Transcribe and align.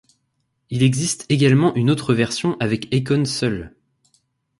Il 0.71 0.81
existe 0.81 1.27
également 1.29 1.75
une 1.75 1.91
autre 1.91 2.15
version 2.15 2.57
avec 2.59 2.91
Akon 2.91 3.23
seul. 3.23 3.75